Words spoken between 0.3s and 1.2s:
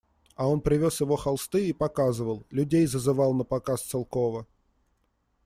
А он привез его